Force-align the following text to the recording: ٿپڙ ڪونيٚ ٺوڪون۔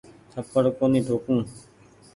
ٿپڙ 0.31 0.63
ڪونيٚ 0.77 1.05
ٺوڪون۔ 1.07 1.39